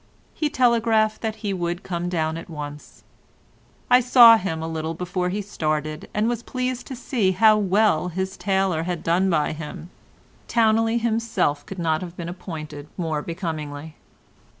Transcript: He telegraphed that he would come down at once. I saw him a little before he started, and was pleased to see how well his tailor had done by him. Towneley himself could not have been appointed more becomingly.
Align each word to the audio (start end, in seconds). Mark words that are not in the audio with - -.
He 0.33 0.49
telegraphed 0.49 1.21
that 1.21 1.35
he 1.45 1.53
would 1.53 1.83
come 1.83 2.09
down 2.09 2.35
at 2.35 2.49
once. 2.49 3.03
I 3.87 3.99
saw 3.99 4.35
him 4.37 4.59
a 4.63 4.67
little 4.67 4.95
before 4.95 5.29
he 5.29 5.43
started, 5.43 6.09
and 6.11 6.27
was 6.27 6.41
pleased 6.41 6.87
to 6.87 6.95
see 6.95 7.33
how 7.33 7.55
well 7.59 8.07
his 8.07 8.35
tailor 8.35 8.81
had 8.81 9.03
done 9.03 9.29
by 9.29 9.51
him. 9.51 9.91
Towneley 10.47 10.97
himself 10.97 11.63
could 11.67 11.77
not 11.77 12.01
have 12.01 12.17
been 12.17 12.29
appointed 12.29 12.87
more 12.97 13.21
becomingly. 13.21 13.93